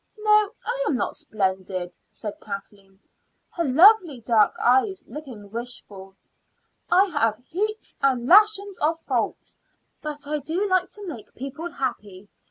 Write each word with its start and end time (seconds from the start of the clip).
"No, 0.17 0.49
I 0.65 0.83
am 0.87 0.95
not 0.97 1.15
splendid," 1.15 1.95
said 2.09 2.39
Kathleen, 2.41 2.99
her 3.51 3.63
lovely 3.63 4.19
dark 4.19 4.55
eyes 4.59 5.03
looking 5.07 5.51
wistful. 5.51 6.15
"I 6.89 7.05
have 7.05 7.37
heaps 7.45 7.97
and 8.01 8.25
lashons 8.25 8.79
of 8.79 8.99
faults; 9.01 9.59
but 10.01 10.25
I 10.25 10.39
do 10.39 10.67
like 10.67 10.89
to 10.93 11.05
make 11.05 11.35
people 11.35 11.69
happy. 11.69 12.27